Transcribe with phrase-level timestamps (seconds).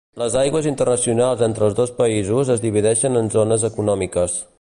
[0.19, 4.41] Les aigües internacionals entre els dos països es divideixen en zones econòmiques.